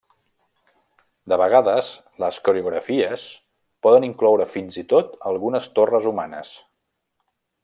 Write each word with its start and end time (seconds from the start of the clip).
De 1.33 1.37
vegades, 1.41 1.91
les 2.23 2.39
coreografies 2.49 3.27
poden 3.89 4.09
incloure 4.11 4.51
fins 4.57 4.83
i 4.85 4.89
tot 4.95 5.17
algunes 5.35 5.73
torres 5.81 6.13
humanes. 6.15 6.61